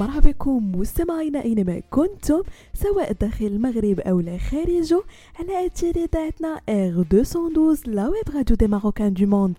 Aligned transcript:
مرحبا 0.00 0.30
بكم 0.30 0.72
مستمعينا 0.76 1.44
أينما 1.44 1.82
كنتم 1.90 2.42
سواء 2.74 3.12
داخل 3.12 3.46
المغرب 3.46 4.00
أو 4.00 4.20
لا 4.20 4.38
خارجه 4.38 5.02
على 5.40 5.66
اثير 5.66 5.96
اذاعتنا 5.96 6.60
R 6.68 6.98
212 7.12 7.90
la 7.90 8.08
web 8.08 8.36
radio 8.36 8.56
des 8.56 8.66
marocains 8.66 9.12
du 9.14 9.26
monde 9.26 9.54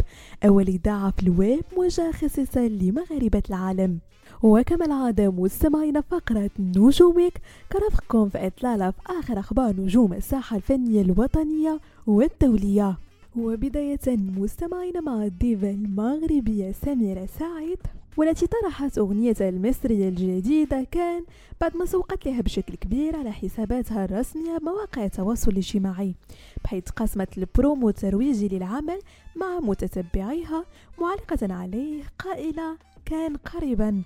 أول 0.46 0.68
إذاعة 0.68 1.12
في 1.12 1.24
الويب 1.24 1.64
موجهه 1.78 2.12
خصيصا 2.12 2.60
لمغاربة 2.68 3.44
العالم. 3.50 4.00
وكما 4.44 4.86
العادة 4.86 5.32
مستمعين 5.32 6.02
فقرة 6.02 6.50
نجوم 6.60 7.01
week 7.01 7.42
كترافقكم 7.72 8.30
في 8.30 8.48
إطلالة 8.48 8.92
في 8.92 8.98
آخر 9.20 9.40
أخبار 9.40 9.76
نجوم 9.78 10.14
الساحة 10.14 10.56
الفنية 10.58 11.02
الوطنية 11.02 11.80
والدولية. 12.08 12.98
وبداية 13.36 14.00
مستمعين 14.08 15.04
مع 15.04 15.24
الديفا 15.24 15.70
المغربية 15.70 16.72
سميرة 16.72 17.26
سعيد. 17.40 17.78
والتي 18.18 18.48
طرحت 18.48 18.98
أغنيتها 18.98 19.50
المصرية 19.50 20.10
الجديدة 20.10 20.88
كان 20.92 21.24
بعد 21.62 21.78
ما 21.78 21.86
سوقت 21.86 22.26
لها 22.26 22.42
بشكل 22.42 22.76
كبير 22.76 23.16
على 23.16 23.32
حساباتها 23.32 24.06
الرسمية 24.06 24.58
مواقع 24.62 25.06
التواصل 25.06 25.52
الاجتماعي 25.52 26.16
بحيث 26.64 26.90
قسمت 26.90 27.38
البرومو 27.38 27.90
الترويجي 27.90 28.48
للعمل 28.48 29.00
مع 29.36 29.60
متتبعيها 29.60 30.66
معلقة 31.02 31.54
عليه 31.54 32.04
قائلة 32.20 32.78
كان 33.06 33.36
قريبا. 33.36 34.02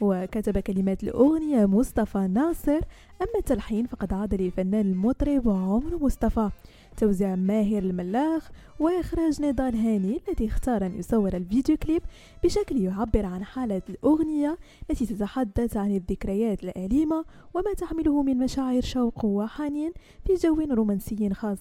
وكتب 0.00 0.58
كلمات 0.58 1.02
الأغنية 1.02 1.66
مصطفى 1.66 2.18
ناصر 2.18 2.80
أما 3.22 3.38
التلحين 3.38 3.86
فقد 3.86 4.12
عاد 4.12 4.34
للفنان 4.34 4.86
المطرب 4.86 5.48
عمر 5.48 5.98
مصطفى. 6.02 6.50
توزيع 6.96 7.36
ماهر 7.36 7.78
الملاخ 7.78 8.50
وإخراج 8.80 9.42
نضال 9.42 9.76
هاني 9.76 10.20
الذي 10.28 10.46
اختار 10.46 10.86
أن 10.86 10.98
يصور 10.98 11.36
الفيديو 11.36 11.76
كليب 11.76 12.02
بشكل 12.44 12.76
يعبر 12.76 13.26
عن 13.26 13.44
حالة 13.44 13.82
الأغنية 13.88 14.58
التي 14.90 15.06
تتحدث 15.06 15.76
عن 15.76 15.96
الذكريات 15.96 16.64
الأليمة 16.64 17.24
وما 17.54 17.72
تحمله 17.72 18.22
من 18.22 18.38
مشاعر 18.38 18.80
شوق 18.80 19.24
وحنين 19.24 19.92
في 20.26 20.34
جو 20.34 20.54
رومانسي 20.70 21.30
خاص. 21.34 21.58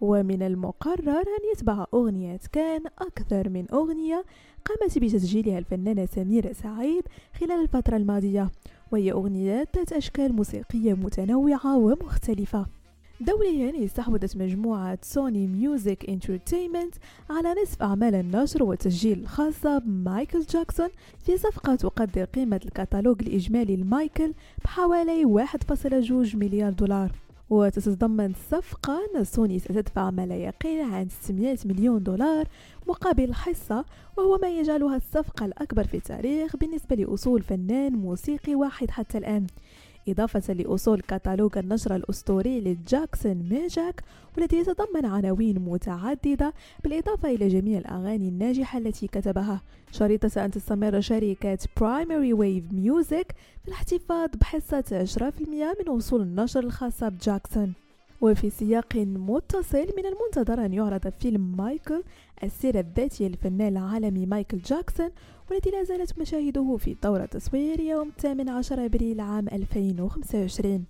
ومن 0.00 0.42
المقرر 0.42 1.20
أن 1.20 1.52
يتبع 1.52 1.84
أغنية 1.94 2.40
كان 2.52 2.80
أكثر 2.98 3.48
من 3.48 3.66
أغنية 3.72 4.24
قامت 4.64 4.98
بتسجيلها 4.98 5.58
الفنانة 5.58 6.06
سميرة 6.06 6.52
سعيد 6.52 7.04
خلال 7.40 7.62
الفترة 7.62 7.96
الماضية 7.96 8.50
وهي 8.92 9.12
أغنيات 9.12 9.76
ذات 9.76 9.92
أشكال 9.92 10.32
موسيقية 10.32 10.94
متنوعة 10.94 11.76
ومختلفة. 11.76 12.66
دوليا 13.20 13.84
استحوذت 13.84 14.36
مجموعة 14.36 14.98
سوني 15.02 15.46
ميوزك 15.46 16.04
انترتينمنت 16.08 16.94
على 17.30 17.54
نصف 17.62 17.82
أعمال 17.82 18.14
النشر 18.14 18.62
والتسجيل 18.62 19.18
الخاصة 19.18 19.78
بمايكل 19.78 20.40
جاكسون 20.40 20.88
في 21.24 21.36
صفقة 21.36 21.74
تقدر 21.74 22.24
قيمة 22.24 22.60
الكتالوج 22.64 23.22
الإجمالي 23.22 23.76
لمايكل 23.76 24.32
بحوالي 24.64 25.24
1.2 25.24 26.34
مليار 26.34 26.72
دولار. 26.72 27.12
وتتضمن 27.50 28.30
الصفقة 28.30 28.98
أن 29.16 29.24
سوني 29.24 29.58
ستدفع 29.58 30.10
ما 30.10 30.26
لا 30.26 30.36
يقل 30.36 30.80
عن 30.80 31.08
600 31.08 31.58
مليون 31.64 32.02
دولار 32.02 32.48
مقابل 32.88 33.24
الحصة 33.24 33.84
وهو 34.16 34.38
ما 34.42 34.48
يجعلها 34.48 34.96
الصفقة 34.96 35.46
الأكبر 35.46 35.84
في 35.84 35.96
التاريخ 35.96 36.56
بالنسبة 36.56 36.96
لأصول 36.96 37.42
فنان 37.42 37.92
موسيقي 37.92 38.54
واحد 38.54 38.90
حتى 38.90 39.18
الآن. 39.18 39.46
إضافة 40.08 40.52
لأصول 40.52 41.00
كتالوج 41.00 41.58
النشر 41.58 41.96
الأسطوري 41.96 42.60
لجاكسون 42.60 43.48
ميجاك 43.50 44.02
والذي 44.36 44.56
يتضمن 44.56 45.06
عناوين 45.06 45.58
متعددة 45.58 46.52
بالإضافة 46.84 47.28
إلى 47.28 47.48
جميع 47.48 47.78
الأغاني 47.78 48.28
الناجحة 48.28 48.78
التي 48.78 49.06
كتبها. 49.06 49.60
شريطة 49.92 50.44
أن 50.44 50.50
تستمر 50.50 51.00
شركة 51.00 51.58
Primary 51.80 52.36
Wave 52.36 52.72
Music 52.72 53.26
في 53.62 53.68
الاحتفاظ 53.68 54.30
بحصة 54.40 55.06
10% 55.18 55.22
من 55.80 55.96
أصول 55.96 56.22
النشر 56.22 56.60
الخاصة 56.60 57.08
بجاكسون. 57.08 57.72
وفي 58.20 58.50
سياق 58.50 58.96
متصل 58.96 59.86
من 59.96 60.06
المنتظر 60.06 60.64
أن 60.64 60.72
يعرض 60.72 61.08
فيلم 61.08 61.56
مايكل 61.56 62.02
السيرة 62.42 62.80
الذاتية 62.80 63.28
للفنان 63.28 63.68
العالمي 63.68 64.26
مايكل 64.26 64.58
جاكسون 64.58 65.10
والتي 65.50 65.70
لا 65.70 65.82
زالت 65.84 66.18
مشاهده 66.18 66.76
في 66.76 66.96
دورة 67.02 67.24
تصوير 67.24 67.80
يوم 67.80 68.10
18 68.18 68.84
أبريل 68.84 69.20
عام 69.20 69.48
2025 69.48 70.84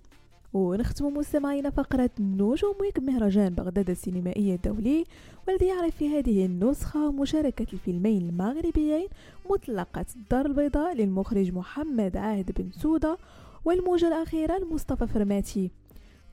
ونختم 0.53 1.17
مستمعينا 1.17 1.69
فقرة 1.69 2.09
نجوم 2.19 2.75
ويك 2.79 2.99
مهرجان 2.99 3.53
بغداد 3.53 3.89
السينمائي 3.89 4.53
الدولي 4.53 5.03
والذي 5.47 5.67
يعرف 5.67 5.95
في 5.95 6.17
هذه 6.19 6.45
النسخة 6.45 7.11
مشاركة 7.11 7.67
الفيلمين 7.73 8.29
المغربيين 8.29 9.07
مطلقة 9.49 10.05
الدار 10.15 10.45
البيضاء 10.45 10.95
للمخرج 10.95 11.51
محمد 11.53 12.17
عاهد 12.17 12.51
بن 12.51 12.71
سودة 12.71 13.17
والموجة 13.65 14.07
الأخيرة 14.07 14.57
لمصطفى 14.57 15.07
فرماتي. 15.07 15.71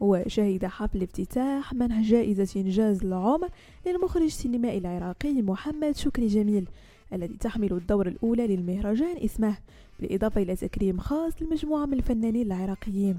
وشهد 0.00 0.64
حفل 0.64 1.02
افتتاح 1.02 1.74
منح 1.74 2.00
جائزة 2.00 2.60
إنجاز 2.60 3.04
العمر 3.04 3.48
للمخرج 3.86 4.22
السينمائي 4.22 4.78
العراقي 4.78 5.42
محمد 5.42 5.96
شكري 5.96 6.26
جميل 6.26 6.68
الذي 7.12 7.36
تحمل 7.36 7.72
الدورة 7.72 8.08
الأولى 8.08 8.46
للمهرجان 8.46 9.16
إسمه 9.24 9.56
بالإضافة 10.00 10.42
إلى 10.42 10.56
تكريم 10.56 10.98
خاص 10.98 11.42
لمجموعة 11.42 11.86
من 11.86 11.92
الفنانين 11.94 12.46
العراقيين. 12.46 13.18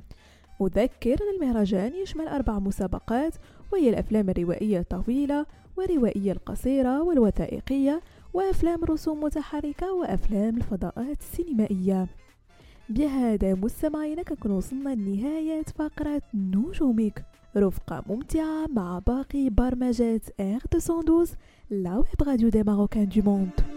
أذكر 0.61 1.13
أن 1.13 1.35
المهرجان 1.35 1.93
يشمل 1.95 2.27
أربع 2.27 2.59
مسابقات 2.59 3.33
وهي 3.73 3.89
الأفلام 3.89 4.29
الروائية 4.29 4.79
الطويلة 4.79 5.45
والروائية 5.77 6.31
القصيرة 6.31 7.03
والوثائقية 7.03 8.01
وأفلام 8.33 8.83
رسوم 8.83 9.23
متحركة 9.23 9.93
وأفلام 9.93 10.57
الفضاءات 10.57 11.19
السينمائية. 11.19 12.07
بهذا 12.89 13.53
مستمعينا 13.53 14.23
كنكون 14.23 14.51
وصلنا 14.51 14.89
لنهاية 14.95 15.63
فقرة 15.63 16.21
نجومك. 16.33 17.25
رفقة 17.57 18.03
ممتعة 18.09 18.65
مع 18.69 18.99
باقي 18.99 19.49
برمجات 19.49 20.21
R 20.39 20.59
212 20.73 21.35
la 21.69 21.95
web 21.97 22.27
radio 22.27 22.49
des 22.49 22.63
marocains 22.63 23.09
du 23.09 23.21
monde. 23.21 23.74